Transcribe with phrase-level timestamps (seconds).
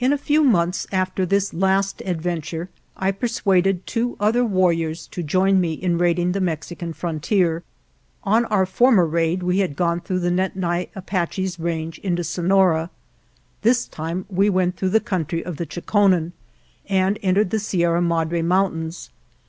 [0.00, 5.60] In a few months after this last adventure I persuaded two other warriors to join
[5.60, 7.62] me in raiding the Mexican frontier.
[8.24, 12.90] On our for mer raid we had gone through the Nedni Apaches' range into Sonora.
[13.62, 16.32] This time we went through the country of the Cho kon en
[16.88, 19.08] and entered the Sierra Madre Mountains.